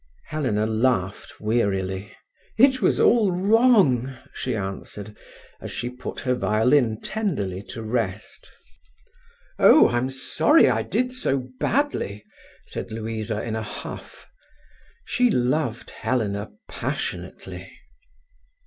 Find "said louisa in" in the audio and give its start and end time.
12.65-13.55